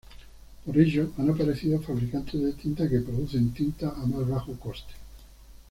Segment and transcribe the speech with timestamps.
[0.65, 4.93] Por ello han aparecido fabricantes de tinta que producen tinta a más bajo coste.